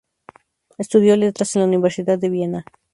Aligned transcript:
Estudió 0.79 1.15
letras 1.15 1.55
en 1.55 1.61
la 1.61 1.67
Universidad 1.67 2.17
de 2.17 2.29
Viena. 2.31 2.65